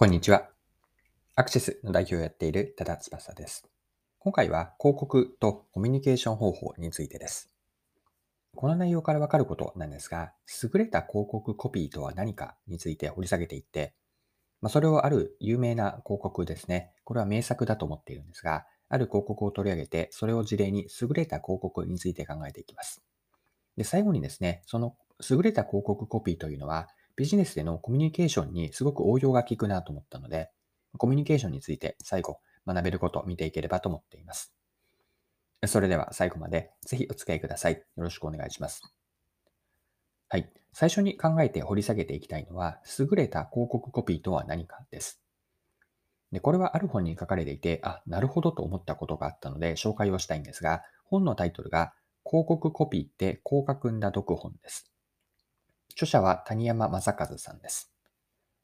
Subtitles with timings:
[0.00, 0.48] こんにちは。
[1.34, 3.68] アクセスの代表をやっている多田翼です。
[4.18, 7.52] 今回は広告とコミュニケーション方法についてです。
[8.56, 10.32] この内容からわかることなんですが、
[10.62, 13.92] 優れた広告コピーとは何かについて掘り下げていって、
[14.62, 16.94] まあ、それをある有名な広告ですね。
[17.04, 23.02] これは名作だと思っているんですが、ある広告を取り上げて、それを事例に優れた広告について考えていきます。
[23.76, 24.96] で、最後にですね、その
[25.28, 26.88] 優れた広告コピーというのは、
[27.20, 30.48] ビジネスでのコミュニケーションにすごく応用が効くなと思ったので、
[30.96, 34.54] コミュニケーションについて最後学べることを見ていければと思っています。
[35.66, 37.74] それでは最後までぜひお付き合いください。
[37.74, 38.80] よろしくお願いします。
[40.30, 40.50] はい。
[40.72, 45.20] 最初に考えて掘り下げていきたいのは、優れた広告コピーとは何かです。
[46.32, 51.92] で、これはある本に書かれていて、あ、なるほどと思ったことがあったので紹介をしたいんですが、本のタイトルが、
[52.24, 54.89] 広告コピーって広角んだ読本です。
[56.00, 57.92] 著者は谷山正和さんです。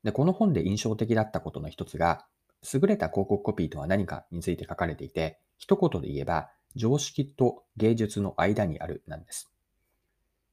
[0.02, 2.24] で、この本で印象的だったことの一つが、
[2.72, 9.50] 優れた広告コピーとは何かについて書かれていて、一言で言えば、常識と芸術の間にあるなんです。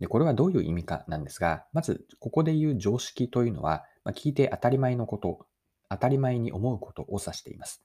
[0.01, 5.47] で、これはどういう意味かなんですが、まず、ここで言う常識というのは、まあ、聞いて当たり前のこと、
[5.89, 7.81] 当たり前に思うことを指しています。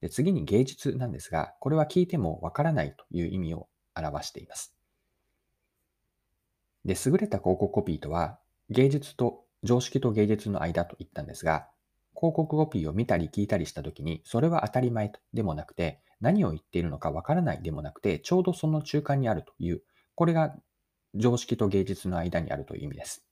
[0.00, 4.79] で次に芸術なんですが、これは聞いてもわからないという意味を表しています。
[6.84, 8.38] で、優れた広告コピーとは、
[8.70, 11.68] 芸術と、常識と芸術の間と言ったんですが、
[12.16, 19.82] 広告コピーを見たり聞いたりしたときに、それは当たり前でもなくて、何を言っているのかわからないでもなくて、ちょうどその中間にあるという、
[20.14, 20.54] これが
[21.14, 23.26] 常識と芸術の間にあるという意味です。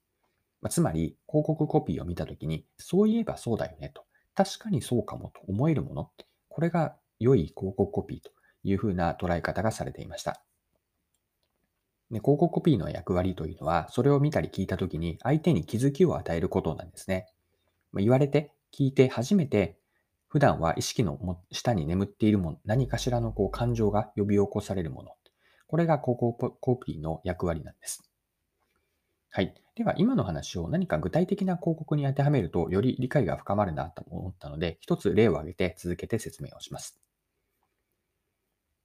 [0.61, 4.05] まつまり、広告コピーを見たときに、そういえばそうだよねと、
[4.35, 6.11] 確かにそうかもと思えるもの、
[6.49, 8.31] これが良い広告コピーと
[8.65, 10.43] いうふうな捉え方がされていました。
[12.11, 17.27] で広告コピーの役割というのは、それを見たり聞いたときに相手に気づきを与えることなんですね。
[17.93, 19.79] まあ言われて、聞いて初めて、
[20.29, 21.19] 普段は意識の
[21.53, 25.13] 下に眠っているもの、何かしらのこう感情が呼び起こされるもの。
[25.67, 28.11] これが広告コピーの役割なんです。
[29.31, 29.55] はい。
[29.75, 37.01] では、今の話を何か具体的な広告に当てはめると、より理解が深まるなと思ったので、一つ例を挙げて続けて説明をします。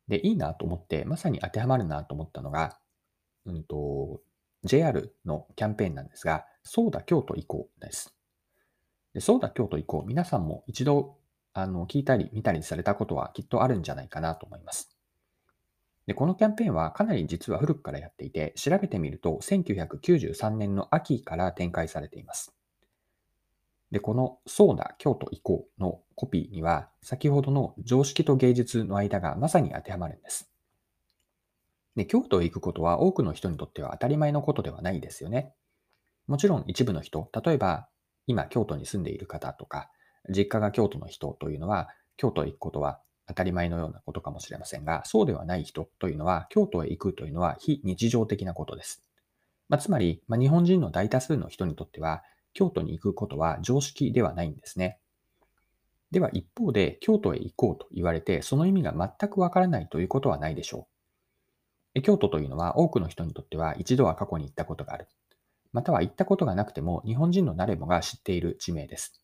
[0.08, 2.80] で、いいなと思って、まさに当てはまるなと思ったのが、
[3.46, 4.22] うんと、
[4.64, 8.16] JR のキャンペーンなんですが、そうだ京都行こうです。
[9.14, 10.08] でそうだ京都行こう。
[10.08, 11.18] 皆さんも一度
[11.53, 14.96] あの聞いたり見たりされたことはきっとあるんじゃないかなと思います。
[16.08, 22.53] でこのキャンペーンはかなり実は古くからやっていて、調べてみると1993年の秋から展開されています。
[23.92, 30.50] で、このそうだ京都行こうのコピーには、先ほどの常識と芸術の間がまさに当てはまるんです。
[31.96, 35.54] で、京都へ行くことは多くの人にとっては当たり前のことではないですよね。
[36.28, 37.88] もちろん一部の人、例えば
[38.28, 39.90] 今京都に住んでいる方とか、
[40.30, 49.03] 実家が京都の人というのは、京都へ行くことは当たり前のようなことかもしれませんが、そうではない人というのは、京都へ行くというのは非日常的なことです。
[49.70, 55.00] まあ、つまり、まあ、日本人の大多数の人にとっては、京都に行くことは常識ではないんですね。
[56.12, 60.93] では一方で、京都へ行こうと言われて、その意味が全くわからないということはないでしょう。
[62.02, 65.08] 京都というのは多くの人にとっては一度は過去に行ったことがある。
[65.72, 69.22] または行ったことがなくても日本人の誰もが知っている地名です。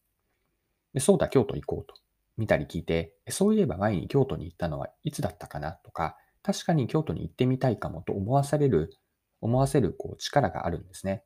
[0.93, 1.95] でそうだ、京都行こうと
[2.37, 5.73] 見たり聞いて、そういえば前に京都に行ったのはいつだったかな？
[5.73, 8.93] とか、確かに京都に行ってみたいかもと思わされる、
[9.41, 11.23] 思わせるこう力があるんですね。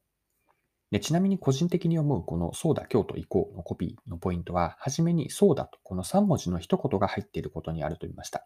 [0.91, 8.45] でちなみに個人的に思うこのそうだ、京都行こうのコピーのポイントは、はじめにそうだとこの3文字の一言が入っていることにあると言いました。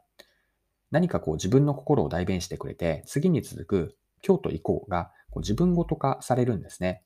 [0.92, 7.03] 何かこう自分の心を代弁してくれて、次に続く京都以降がこう自分ごと化されるんですね。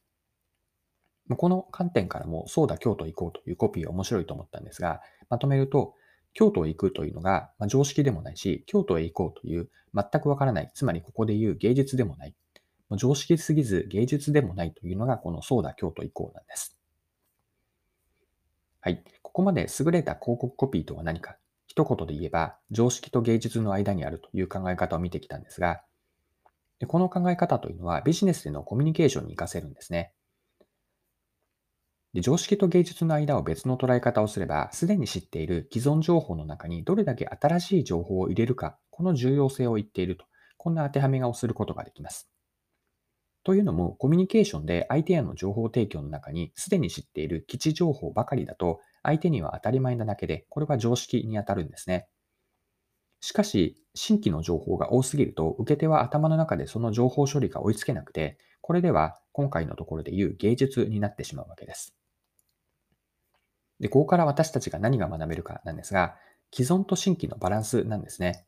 [1.38, 5.96] この観点からも、そうだ、京都行こうというコピーは面白いと思ったんですが、まとめると、
[6.34, 12.36] 京都へ行くというのが、常識でもないし、京都へ行こうという全くわからない、つまりここで言う芸術でもない、
[12.98, 16.78] 常識すぎず芸術でもないというのが、このそうだ、京都行こうなんです。
[18.82, 19.04] はい。
[19.22, 21.38] ここまで優れた広告コピーとは何か
[21.72, 25.82] 一言で言えば、常識と芸術の間にあるという考え方を見てきたんですが、
[26.86, 30.12] この考え方というのはビジネスでのコミュニケーションに活かせるんですね。
[32.14, 40.26] で常識と芸術の間を別の捉え方をすれば、すでに知っている既存情報の中にどれだけ新しい情報を入れるか、この重要性を言っていると、
[40.58, 42.31] こんな当てはめがをすることができます。
[43.44, 52.08] というのも、コミュニケーションで相手への情報提供の中に、すでに知っている基地情報ばかりだと、相手には当たり前なだけで、これは常識に当たるんですね。
[53.20, 61.96] しかし、新規の情報が多すぎると、受け手は頭の中でその情報処理が追いつけなくて、これでは今回のところで言う芸術になってしまうわけです。
[63.80, 66.16] で、ここから私たちが何が学べるかなんですが、
[66.54, 68.46] 既存と新規のバランスなんですね。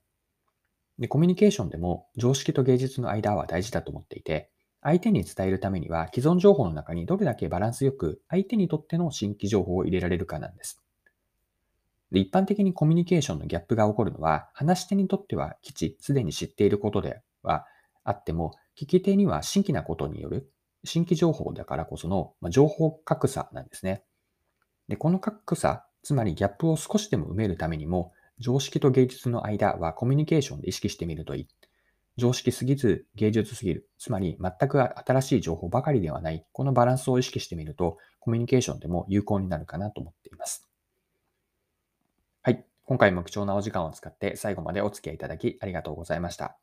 [0.99, 4.52] で、コミュニケーションでも常識と芸術の間は大事だと思っていて、
[4.83, 10.83] 相手に伝えるためには既存情報の中にどれだけバランスよく相手にとっての新規情報を入れられるかなんです。
[12.13, 17.65] で一般的にコミュニケーションのギャップが起こるのは、話し手にとっては基地、すでに知っていることでは
[18.03, 20.51] あっても、聞き手には新規なことによる
[20.83, 24.03] 新規情報だからこそのま情報格差なんですね。
[24.87, 31.47] で、この格差、つまりギャップを少しでも埋めるためにも、常識と芸術の間はコミュニケーションで意識してみるといい。
[32.17, 33.89] 常識すぎず芸術すぎる。
[33.97, 36.45] つまり全く新しい情報ばかりではない。
[36.51, 40.69] このバランスを意識してみると、コミュニケーションでも有効になるかなと思っています。
[42.43, 42.65] はい。
[42.85, 46.57] 今回も貴重なお時間を使って最後までお付き合いいただきありがとうございました。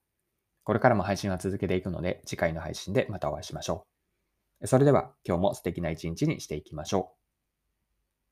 [0.63, 3.87] これからも配信は続けていくので、次回の配信でまたお会いしましょ
[4.61, 4.67] う。
[4.67, 7.20] それでは今日も素敵な一日にしていきましょう。